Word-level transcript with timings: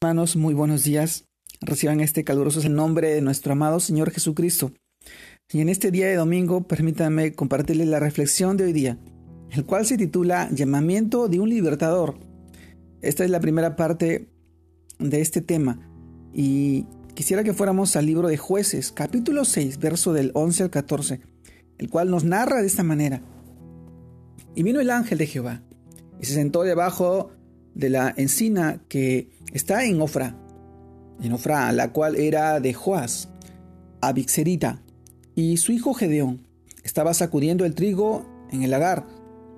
Hermanos, 0.00 0.36
muy 0.36 0.54
buenos 0.54 0.84
días. 0.84 1.24
Reciban 1.60 1.98
este 1.98 2.22
caluroso 2.22 2.66
nombre 2.68 3.10
de 3.10 3.20
nuestro 3.20 3.54
amado 3.54 3.80
Señor 3.80 4.12
Jesucristo. 4.12 4.70
Y 5.50 5.60
en 5.60 5.68
este 5.68 5.90
día 5.90 6.06
de 6.06 6.14
domingo, 6.14 6.68
permítanme 6.68 7.32
compartirles 7.32 7.88
la 7.88 7.98
reflexión 7.98 8.56
de 8.56 8.62
hoy 8.62 8.72
día, 8.72 8.96
el 9.50 9.64
cual 9.64 9.86
se 9.86 9.96
titula 9.98 10.50
Llamamiento 10.52 11.26
de 11.26 11.40
un 11.40 11.48
libertador. 11.48 12.14
Esta 13.02 13.24
es 13.24 13.30
la 13.30 13.40
primera 13.40 13.74
parte 13.74 14.28
de 15.00 15.20
este 15.20 15.40
tema 15.40 15.80
y 16.32 16.86
quisiera 17.14 17.42
que 17.42 17.52
fuéramos 17.52 17.96
al 17.96 18.06
libro 18.06 18.28
de 18.28 18.36
jueces, 18.36 18.92
capítulo 18.92 19.44
6, 19.44 19.80
verso 19.80 20.12
del 20.12 20.30
11 20.32 20.62
al 20.62 20.70
14, 20.70 21.20
el 21.78 21.90
cual 21.90 22.08
nos 22.08 22.22
narra 22.22 22.60
de 22.60 22.68
esta 22.68 22.84
manera. 22.84 23.20
Y 24.54 24.62
vino 24.62 24.78
el 24.78 24.90
ángel 24.90 25.18
de 25.18 25.26
Jehová 25.26 25.64
y 26.20 26.26
se 26.26 26.34
sentó 26.34 26.62
debajo 26.62 27.32
de 27.78 27.88
la 27.88 28.12
encina 28.16 28.82
que 28.88 29.30
está 29.54 29.84
en 29.84 30.02
Ofra, 30.02 30.36
en 31.22 31.32
Ofra, 31.32 31.72
la 31.72 31.92
cual 31.92 32.16
era 32.16 32.58
de 32.60 32.74
Joás, 32.74 33.30
Abixerita, 34.00 34.82
y 35.36 35.56
su 35.58 35.70
hijo 35.70 35.94
Gedeón 35.94 36.46
estaba 36.82 37.14
sacudiendo 37.14 37.64
el 37.64 37.74
trigo 37.74 38.26
en 38.50 38.64
el 38.64 38.72
lagar 38.72 39.06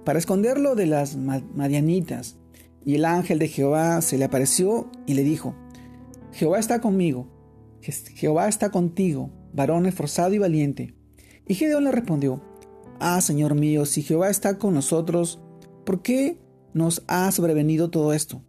para 0.05 0.19
esconderlo 0.19 0.75
de 0.75 0.87
las 0.87 1.17
madianitas. 1.17 2.37
Y 2.85 2.95
el 2.95 3.07
ángel 3.07 3.39
de 3.39 3.49
Jehová 3.49 4.03
se 4.03 4.19
le 4.19 4.25
apareció 4.25 4.91
y 5.07 5.15
le 5.15 5.23
dijo, 5.23 5.55
Jehová 6.33 6.59
está 6.59 6.81
conmigo, 6.81 7.27
Jehová 7.81 8.49
está 8.49 8.71
contigo, 8.71 9.31
varón 9.55 9.87
esforzado 9.87 10.35
y 10.35 10.39
valiente. 10.39 10.95
Y 11.47 11.55
Gedeón 11.55 11.85
le 11.85 11.93
respondió, 11.93 12.43
Ah, 12.99 13.23
Señor 13.23 13.55
mío, 13.55 13.87
si 13.87 14.03
Jehová 14.03 14.29
está 14.29 14.59
con 14.59 14.75
nosotros, 14.75 15.41
¿por 15.87 16.03
qué 16.03 16.39
nos 16.73 17.03
ha 17.07 17.31
sobrevenido 17.33 17.91
todo 17.91 18.13
esto? 18.13 18.43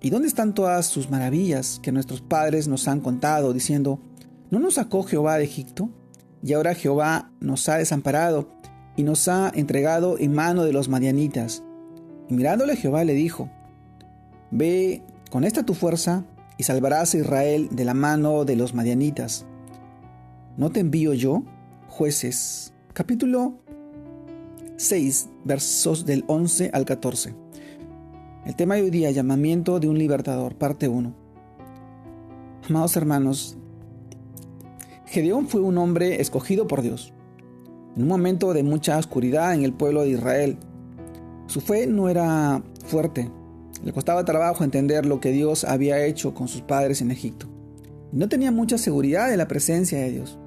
¿Y 0.00 0.10
dónde 0.10 0.28
están 0.28 0.54
todas 0.54 0.86
sus 0.86 1.10
maravillas 1.10 1.78
que 1.82 1.92
nuestros 1.92 2.20
padres 2.20 2.66
nos 2.66 2.88
han 2.88 3.00
contado, 3.00 3.52
diciendo, 3.52 4.00
¿no 4.50 4.58
nos 4.58 4.74
sacó 4.74 5.04
Jehová 5.04 5.38
de 5.38 5.44
Egipto? 5.44 5.90
Y 6.42 6.54
ahora 6.54 6.74
Jehová 6.74 7.30
nos 7.40 7.68
ha 7.68 7.76
desamparado 7.76 8.48
y 8.96 9.04
nos 9.04 9.28
ha 9.28 9.50
entregado 9.54 10.18
en 10.18 10.32
mano 10.32 10.64
de 10.64 10.72
los 10.72 10.88
madianitas. 10.88 11.62
Y 12.28 12.34
mirándole 12.34 12.76
Jehová 12.76 13.04
le 13.04 13.14
dijo, 13.14 13.48
Ve 14.50 15.02
con 15.30 15.44
esta 15.44 15.64
tu 15.64 15.74
fuerza 15.74 16.24
y 16.58 16.64
salvarás 16.64 17.14
a 17.14 17.18
Israel 17.18 17.68
de 17.70 17.84
la 17.84 17.94
mano 17.94 18.44
de 18.44 18.56
los 18.56 18.74
madianitas. 18.74 19.46
¿No 20.56 20.70
te 20.70 20.80
envío 20.80 21.14
yo? 21.14 21.44
Jueces, 21.88 22.74
capítulo 22.92 23.61
6, 24.82 25.28
versos 25.44 26.04
del 26.06 26.24
11 26.26 26.70
al 26.72 26.84
14. 26.84 27.36
El 28.44 28.56
tema 28.56 28.74
de 28.74 28.82
hoy 28.82 28.90
día, 28.90 29.12
llamamiento 29.12 29.78
de 29.78 29.86
un 29.86 29.96
libertador, 29.96 30.56
parte 30.56 30.88
1. 30.88 31.14
Amados 32.68 32.96
hermanos, 32.96 33.56
Gedeón 35.06 35.46
fue 35.46 35.60
un 35.60 35.78
hombre 35.78 36.20
escogido 36.20 36.66
por 36.66 36.82
Dios. 36.82 37.14
En 37.94 38.02
un 38.02 38.08
momento 38.08 38.52
de 38.54 38.64
mucha 38.64 38.98
oscuridad 38.98 39.54
en 39.54 39.62
el 39.62 39.72
pueblo 39.72 40.02
de 40.02 40.10
Israel, 40.10 40.58
su 41.46 41.60
fe 41.60 41.86
no 41.86 42.08
era 42.08 42.60
fuerte. 42.84 43.30
Le 43.84 43.92
costaba 43.92 44.24
trabajo 44.24 44.64
entender 44.64 45.06
lo 45.06 45.20
que 45.20 45.30
Dios 45.30 45.62
había 45.62 46.04
hecho 46.04 46.34
con 46.34 46.48
sus 46.48 46.62
padres 46.62 47.00
en 47.02 47.12
Egipto. 47.12 47.46
No 48.10 48.28
tenía 48.28 48.50
mucha 48.50 48.78
seguridad 48.78 49.30
de 49.30 49.36
la 49.36 49.46
presencia 49.46 50.00
de 50.00 50.10
Dios. 50.10 50.40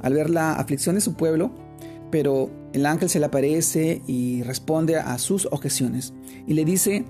Al 0.00 0.14
ver 0.14 0.30
la 0.30 0.54
aflicción 0.54 0.94
de 0.94 1.02
su 1.02 1.14
pueblo, 1.14 1.52
pero 2.12 2.50
el 2.74 2.84
ángel 2.84 3.08
se 3.08 3.18
le 3.18 3.26
aparece 3.26 4.02
y 4.06 4.42
responde 4.42 4.96
a 4.96 5.16
sus 5.16 5.46
objeciones 5.46 6.12
y 6.46 6.52
le 6.52 6.66
dice 6.66 7.06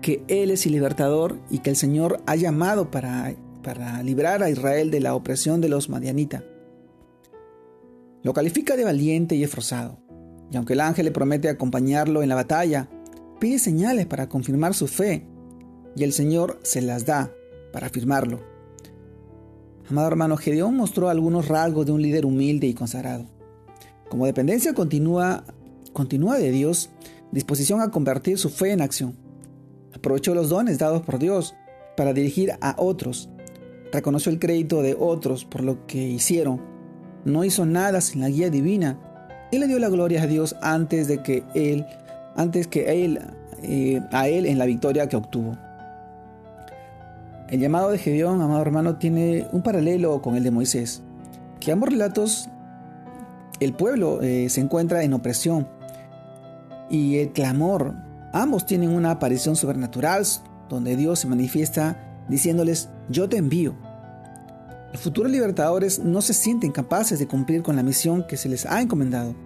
que 0.00 0.22
Él 0.28 0.52
es 0.52 0.64
el 0.64 0.72
libertador 0.72 1.40
y 1.50 1.58
que 1.58 1.70
el 1.70 1.76
Señor 1.76 2.22
ha 2.26 2.36
llamado 2.36 2.88
para, 2.88 3.34
para 3.64 4.00
librar 4.04 4.44
a 4.44 4.50
Israel 4.50 4.92
de 4.92 5.00
la 5.00 5.16
opresión 5.16 5.60
de 5.60 5.68
los 5.68 5.88
madianitas. 5.88 6.44
Lo 8.22 8.32
califica 8.32 8.76
de 8.76 8.84
valiente 8.84 9.34
y 9.34 9.42
esforzado, 9.42 9.98
y 10.52 10.56
aunque 10.56 10.74
el 10.74 10.80
ángel 10.80 11.06
le 11.06 11.10
promete 11.10 11.48
acompañarlo 11.48 12.22
en 12.22 12.28
la 12.28 12.36
batalla, 12.36 12.88
pide 13.40 13.58
señales 13.58 14.06
para 14.06 14.28
confirmar 14.28 14.72
su 14.72 14.86
fe, 14.86 15.26
y 15.96 16.04
el 16.04 16.12
Señor 16.12 16.60
se 16.62 16.80
las 16.80 17.06
da 17.06 17.32
para 17.72 17.88
afirmarlo. 17.88 18.40
Amado 19.90 20.06
hermano, 20.06 20.36
Gedeón 20.36 20.76
mostró 20.76 21.08
algunos 21.08 21.48
rasgos 21.48 21.86
de 21.86 21.92
un 21.92 22.02
líder 22.02 22.24
humilde 22.24 22.68
y 22.68 22.74
consagrado. 22.74 23.34
Como 24.14 24.26
dependencia 24.26 24.74
continúa, 24.74 25.42
continúa 25.92 26.38
de 26.38 26.52
Dios, 26.52 26.88
disposición 27.32 27.80
a 27.80 27.90
convertir 27.90 28.38
su 28.38 28.48
fe 28.48 28.70
en 28.70 28.80
acción. 28.80 29.16
Aprovechó 29.92 30.36
los 30.36 30.50
dones 30.50 30.78
dados 30.78 31.02
por 31.02 31.18
Dios 31.18 31.56
para 31.96 32.12
dirigir 32.12 32.52
a 32.60 32.76
otros. 32.78 33.28
Reconoció 33.92 34.30
el 34.30 34.38
crédito 34.38 34.82
de 34.82 34.94
otros 34.96 35.44
por 35.44 35.64
lo 35.64 35.84
que 35.88 35.98
hicieron. 35.98 36.60
No 37.24 37.42
hizo 37.42 37.66
nada 37.66 38.00
sin 38.00 38.20
la 38.20 38.28
guía 38.28 38.50
divina. 38.50 39.00
Y 39.50 39.58
le 39.58 39.66
dio 39.66 39.80
la 39.80 39.88
gloria 39.88 40.22
a 40.22 40.28
Dios 40.28 40.54
antes 40.62 41.08
de 41.08 41.20
que 41.20 41.42
él, 41.56 41.84
antes 42.36 42.68
que 42.68 43.04
él, 43.04 43.18
eh, 43.64 44.00
a 44.12 44.28
él 44.28 44.46
en 44.46 44.60
la 44.60 44.66
victoria 44.66 45.08
que 45.08 45.16
obtuvo. 45.16 45.58
El 47.48 47.58
llamado 47.58 47.90
de 47.90 47.98
Gedeón, 47.98 48.40
amado 48.40 48.62
hermano, 48.62 48.96
tiene 48.96 49.48
un 49.50 49.64
paralelo 49.64 50.22
con 50.22 50.36
el 50.36 50.44
de 50.44 50.52
Moisés, 50.52 51.02
que 51.58 51.72
ambos 51.72 51.88
relatos, 51.88 52.48
el 53.60 53.72
pueblo 53.72 54.22
eh, 54.22 54.48
se 54.48 54.60
encuentra 54.60 55.02
en 55.02 55.14
opresión 55.14 55.68
y 56.90 57.18
el 57.18 57.32
clamor 57.32 57.94
Ambos 58.34 58.66
tienen 58.66 58.90
una 58.90 59.12
aparición 59.12 59.54
sobrenatural 59.54 60.26
donde 60.68 60.96
Dios 60.96 61.20
se 61.20 61.28
manifiesta 61.28 62.24
diciéndoles, 62.28 62.88
yo 63.08 63.28
te 63.28 63.36
envío. 63.36 63.76
Los 64.90 65.02
futuros 65.02 65.30
libertadores 65.30 66.00
no 66.00 66.20
se 66.20 66.34
sienten 66.34 66.72
capaces 66.72 67.20
de 67.20 67.28
cumplir 67.28 67.62
con 67.62 67.76
la 67.76 67.84
misión 67.84 68.26
que 68.26 68.36
se 68.36 68.48
les 68.48 68.66
ha 68.66 68.82
encomendado. 68.82 69.36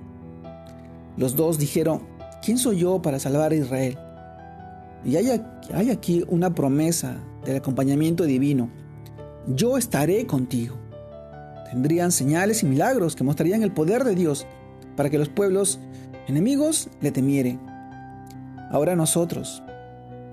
Los 1.19 1.37
dos 1.37 1.59
dijeron, 1.59 2.01
¿quién 2.43 2.57
soy 2.57 2.79
yo 2.79 3.03
para 3.03 3.19
salvar 3.19 3.53
a 3.53 3.57
Israel? 3.57 3.99
Y 5.05 5.17
hay, 5.17 5.45
hay 5.75 5.91
aquí 5.91 6.25
una 6.27 6.55
promesa 6.55 7.19
del 7.45 7.57
acompañamiento 7.57 8.25
divino. 8.25 8.71
Yo 9.49 9.77
estaré 9.77 10.27
contigo. 10.27 10.77
Tendrían 11.71 12.13
señales 12.13 12.63
y 12.63 12.67
milagros 12.67 13.17
que 13.17 13.25
mostrarían 13.25 13.63
el 13.63 13.73
poder 13.73 14.05
de 14.05 14.15
Dios 14.15 14.47
para 14.97 15.11
que 15.11 15.19
los 15.19 15.29
pueblos 15.29 15.79
enemigos 16.27 16.89
le 17.01 17.11
temieren. 17.11 17.61
Ahora 18.71 18.97
nosotros 18.97 19.63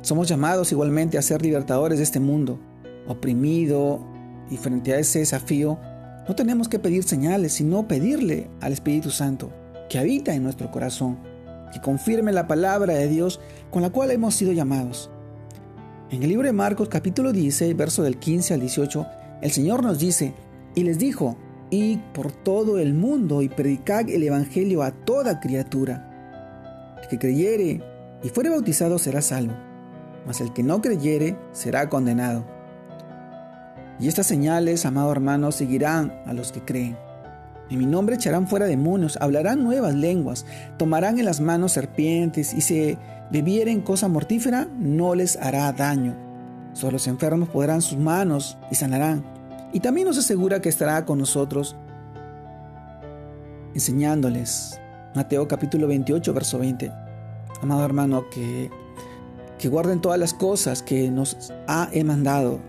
somos 0.02 0.28
llamados 0.28 0.72
igualmente 0.72 1.18
a 1.18 1.22
ser 1.22 1.42
libertadores 1.42 1.98
de 1.98 2.04
este 2.04 2.20
mundo, 2.20 2.60
oprimido, 3.08 4.06
y 4.50 4.58
frente 4.58 4.94
a 4.94 5.00
ese 5.00 5.20
desafío 5.20 5.80
no 6.28 6.36
tenemos 6.36 6.68
que 6.68 6.80
pedir 6.80 7.04
señales, 7.04 7.54
sino 7.54 7.88
pedirle 7.88 8.50
al 8.62 8.74
Espíritu 8.74 9.12
Santo 9.12 9.52
que 9.90 10.00
habita 10.00 10.34
en 10.34 10.44
nuestro 10.44 10.72
corazón, 10.72 11.20
que 11.72 11.80
confirme 11.82 12.32
la 12.32 12.48
palabra 12.48 12.96
de 12.96 13.08
Dios 13.08 13.40
con 13.70 13.84
la 13.84 13.92
cual 13.92 14.12
hemos 14.12 14.34
sido 14.34 14.52
llamados. 14.52 15.12
En 16.10 16.24
el 16.24 16.30
libro 16.30 16.48
de 16.48 16.54
Marcos 16.54 16.90
capítulo 16.90 17.32
16, 17.32 17.76
verso 17.78 18.02
del 18.02 18.18
15 18.18 18.56
al 18.56 18.60
18, 18.60 19.06
el 19.42 19.52
Señor 19.52 19.84
nos 19.84 20.00
dice, 20.00 20.34
y 20.76 20.84
les 20.84 21.00
dijo, 21.00 21.38
id 21.70 22.00
por 22.14 22.32
todo 22.32 22.78
el 22.78 22.94
mundo 22.94 23.42
y 23.42 23.50
predicad 23.50 24.10
el 24.10 24.24
Evangelio 24.24 24.84
a 24.84 24.92
toda 24.92 25.40
criatura. 25.40 26.12
El 27.02 27.08
que 27.08 27.18
creyere 27.20 27.82
y 28.24 28.30
fuere 28.30 28.50
bautizado 28.50 29.00
será 29.00 29.22
salvo, 29.22 29.54
mas 30.26 30.42
el 30.42 30.54
que 30.54 30.64
no 30.64 30.82
creyere 30.82 31.38
será 31.54 31.90
condenado. 31.90 32.46
Y 34.00 34.08
estas 34.08 34.28
señales, 34.28 34.86
amado 34.86 35.12
hermano, 35.12 35.52
seguirán 35.52 36.14
a 36.26 36.34
los 36.34 36.52
que 36.52 36.62
creen. 36.62 36.98
En 37.70 37.80
mi 37.80 37.86
nombre 37.86 38.16
echarán 38.16 38.48
fuera 38.48 38.66
demonios, 38.66 39.18
hablarán 39.22 39.64
nuevas 39.64 39.96
lenguas, 39.96 40.46
tomarán 40.78 41.18
en 41.18 41.26
las 41.26 41.42
manos 41.42 41.72
serpientes 41.72 42.54
y 42.54 42.62
si 42.62 42.98
bebieren 43.32 43.82
cosa 43.82 44.08
mortífera 44.08 44.68
no 44.78 45.16
les 45.16 45.36
hará 45.38 45.72
daño. 45.72 46.16
Solo 46.74 46.94
los 46.94 47.08
enfermos 47.08 47.50
podrán 47.50 47.82
sus 47.82 47.98
manos 47.98 48.58
y 48.70 48.76
sanarán. 48.76 49.24
Y 49.74 49.80
también 49.80 50.08
nos 50.08 50.18
asegura 50.18 50.62
que 50.62 50.70
estará 50.70 51.06
con 51.06 51.18
nosotros 51.18 51.76
enseñándoles. 53.74 54.80
Mateo 55.16 55.48
capítulo 55.48 55.88
28, 55.88 56.34
verso 56.34 56.60
20 56.60 57.06
amado 57.62 57.86
hermano, 57.86 58.30
que, 58.30 58.70
que 59.58 59.70
guarden 59.70 60.02
todas 60.02 60.20
las 60.20 60.34
cosas 60.34 60.82
que 60.82 61.10
nos 61.10 61.54
ha 61.68 61.90
mandado. 62.04 62.60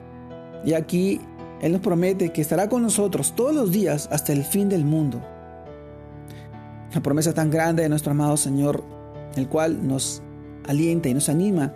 Y 0.65 0.75
aquí 0.75 1.21
Él 1.61 1.73
nos 1.73 1.81
promete 1.81 2.31
que 2.31 2.41
estará 2.41 2.69
con 2.69 2.83
nosotros 2.83 3.35
todos 3.35 3.55
los 3.55 3.71
días 3.71 4.09
hasta 4.11 4.33
el 4.33 4.45
fin 4.45 4.69
del 4.69 4.85
mundo. 4.85 5.23
Una 6.91 7.03
promesa 7.03 7.35
tan 7.35 7.51
grande 7.51 7.83
de 7.83 7.89
nuestro 7.89 8.13
amado 8.13 8.37
Señor, 8.37 8.83
el 9.37 9.49
cual 9.49 9.87
nos 9.87 10.23
alienta 10.67 11.09
y 11.09 11.15
nos 11.15 11.29
anima 11.29 11.75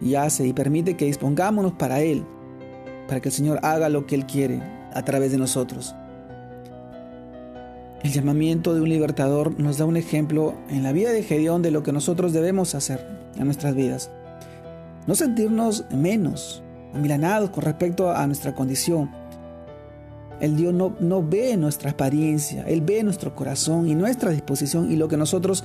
y 0.00 0.14
hace 0.14 0.46
y 0.46 0.52
permite 0.52 0.96
que 0.96 1.06
dispongámonos 1.06 1.72
para 1.72 2.00
Él, 2.00 2.24
para 3.08 3.20
que 3.20 3.30
el 3.30 3.34
Señor 3.34 3.58
haga 3.62 3.88
lo 3.88 4.06
que 4.06 4.14
Él 4.14 4.26
quiere 4.26 4.62
a 4.92 5.02
través 5.02 5.32
de 5.32 5.38
nosotros. 5.38 5.96
El 8.02 8.12
llamamiento 8.12 8.74
de 8.74 8.80
un 8.80 8.88
libertador 8.88 9.58
nos 9.58 9.78
da 9.78 9.84
un 9.84 9.96
ejemplo 9.96 10.54
en 10.68 10.84
la 10.84 10.92
vida 10.92 11.10
de 11.10 11.24
Gedeón 11.24 11.62
de 11.62 11.72
lo 11.72 11.82
que 11.82 11.92
nosotros 11.92 12.32
debemos 12.32 12.76
hacer 12.76 13.04
en 13.36 13.46
nuestras 13.46 13.74
vidas. 13.74 14.10
No 15.08 15.16
sentirnos 15.16 15.84
menos, 15.90 16.62
amilanados 16.94 17.50
con 17.50 17.64
respecto 17.64 18.12
a 18.12 18.24
nuestra 18.26 18.54
condición. 18.54 19.10
El 20.38 20.56
Dios 20.56 20.72
no, 20.72 20.94
no 21.00 21.26
ve 21.26 21.56
nuestra 21.56 21.90
apariencia, 21.90 22.62
Él 22.68 22.82
ve 22.82 23.02
nuestro 23.02 23.34
corazón 23.34 23.88
y 23.88 23.96
nuestra 23.96 24.30
disposición 24.30 24.92
y 24.92 24.96
lo 24.96 25.08
que 25.08 25.16
nosotros 25.16 25.64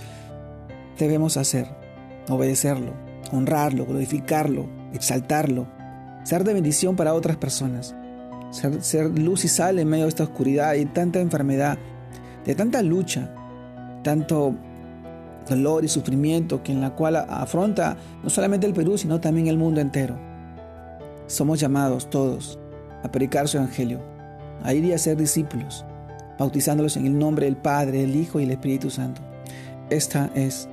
debemos 0.97 1.37
hacer, 1.37 1.67
obedecerlo, 2.29 2.93
honrarlo, 3.31 3.85
glorificarlo, 3.85 4.67
exaltarlo, 4.93 5.67
ser 6.23 6.43
de 6.43 6.53
bendición 6.53 6.95
para 6.95 7.13
otras 7.13 7.37
personas, 7.37 7.95
ser, 8.51 9.19
luz 9.19 9.45
y 9.45 9.47
sal 9.47 9.79
en 9.79 9.87
medio 9.87 10.05
de 10.05 10.09
esta 10.09 10.23
oscuridad 10.23 10.73
y 10.75 10.85
tanta 10.85 11.19
enfermedad, 11.19 11.77
de 12.45 12.55
tanta 12.55 12.81
lucha, 12.81 13.33
tanto 14.03 14.55
dolor 15.47 15.83
y 15.83 15.87
sufrimiento 15.87 16.63
que 16.63 16.71
en 16.71 16.81
la 16.81 16.91
cual 16.91 17.15
afronta 17.15 17.97
no 18.23 18.29
solamente 18.29 18.67
el 18.67 18.73
Perú, 18.73 18.97
sino 18.97 19.19
también 19.19 19.47
el 19.47 19.57
mundo 19.57 19.81
entero. 19.81 20.17
Somos 21.27 21.59
llamados 21.59 22.09
todos 22.09 22.59
a 23.03 23.11
predicar 23.11 23.47
su 23.47 23.57
evangelio, 23.57 23.99
a 24.63 24.73
ir 24.73 24.85
y 24.85 24.93
a 24.93 24.97
ser 24.97 25.17
discípulos, 25.17 25.85
bautizándolos 26.37 26.95
en 26.97 27.05
el 27.05 27.17
nombre 27.17 27.45
del 27.45 27.57
Padre, 27.57 28.03
el 28.03 28.15
Hijo 28.15 28.39
y 28.39 28.43
el 28.43 28.51
Espíritu 28.51 28.89
Santo. 28.89 29.21
Esta 29.89 30.29
es 30.35 30.69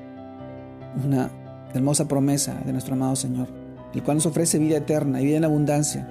una 1.04 1.30
hermosa 1.74 2.06
promesa 2.06 2.54
de 2.64 2.72
nuestro 2.72 2.94
amado 2.94 3.16
Señor, 3.16 3.59
el 3.94 4.02
cual 4.02 4.18
nos 4.18 4.26
ofrece 4.26 4.58
vida 4.58 4.78
eterna 4.78 5.20
y 5.20 5.26
vida 5.26 5.38
en 5.38 5.44
abundancia 5.44 6.06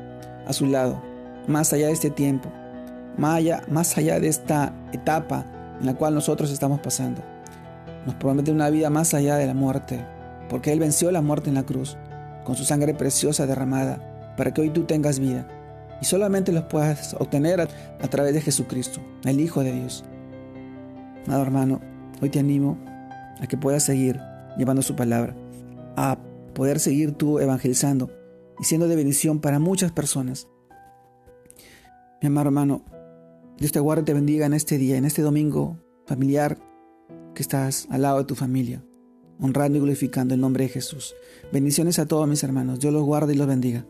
a 0.45 0.53
su 0.53 0.65
lado, 0.65 1.01
más 1.47 1.73
allá 1.73 1.87
de 1.87 1.93
este 1.93 2.09
tiempo, 2.09 2.49
más 3.17 3.35
allá, 3.35 3.63
allá 3.95 4.19
de 4.19 4.27
esta 4.27 4.73
etapa 4.91 5.45
en 5.79 5.85
la 5.85 5.93
cual 5.93 6.13
nosotros 6.13 6.51
estamos 6.51 6.79
pasando. 6.79 7.21
Nos 8.05 8.15
promete 8.15 8.51
una 8.51 8.69
vida 8.69 8.89
más 8.89 9.13
allá 9.13 9.35
de 9.35 9.47
la 9.47 9.53
muerte, 9.53 10.05
porque 10.49 10.71
Él 10.71 10.79
venció 10.79 11.11
la 11.11 11.21
muerte 11.21 11.49
en 11.49 11.55
la 11.55 11.63
cruz, 11.63 11.97
con 12.43 12.55
su 12.55 12.65
sangre 12.65 12.93
preciosa 12.93 13.45
derramada, 13.45 14.33
para 14.35 14.53
que 14.53 14.61
hoy 14.61 14.69
tú 14.69 14.83
tengas 14.83 15.19
vida, 15.19 15.47
y 16.01 16.05
solamente 16.05 16.51
los 16.51 16.63
puedas 16.63 17.13
obtener 17.19 17.61
a, 17.61 18.07
través 18.07 18.33
de 18.33 18.41
Jesucristo, 18.41 19.01
el 19.25 19.39
Hijo 19.39 19.63
de 19.63 19.73
Dios. 19.73 20.05
Amado 21.25 21.43
hermano, 21.43 21.81
hoy 22.21 22.29
te 22.29 22.39
animo 22.39 22.77
a 23.41 23.47
que 23.47 23.57
puedas 23.57 23.83
seguir 23.83 24.19
llevando 24.57 24.81
su 24.81 24.95
palabra, 24.95 25.35
poder 26.53 26.79
seguir 26.79 27.13
tú 27.13 27.39
evangelizando 27.39 28.09
y 28.59 28.63
siendo 28.63 28.87
de 28.87 28.95
bendición 28.95 29.39
para 29.39 29.59
muchas 29.59 29.91
personas. 29.91 30.47
Mi 32.21 32.27
amado 32.27 32.47
hermano, 32.47 32.83
Dios 33.57 33.71
te 33.71 33.79
guarde 33.79 34.01
y 34.01 34.05
te 34.05 34.13
bendiga 34.13 34.45
en 34.45 34.53
este 34.53 34.77
día, 34.77 34.97
en 34.97 35.05
este 35.05 35.21
domingo 35.21 35.77
familiar 36.05 36.57
que 37.33 37.41
estás 37.41 37.87
al 37.89 38.01
lado 38.01 38.19
de 38.19 38.25
tu 38.25 38.35
familia, 38.35 38.83
honrando 39.39 39.77
y 39.77 39.81
glorificando 39.81 40.33
el 40.33 40.41
nombre 40.41 40.65
de 40.65 40.69
Jesús. 40.69 41.15
Bendiciones 41.53 41.99
a 41.99 42.07
todos 42.07 42.27
mis 42.27 42.43
hermanos. 42.43 42.79
Dios 42.79 42.93
los 42.93 43.03
guarde 43.03 43.33
y 43.33 43.37
los 43.37 43.47
bendiga. 43.47 43.85